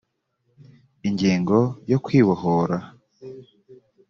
[1.07, 1.57] ingingo
[1.91, 2.77] yo kwibohorra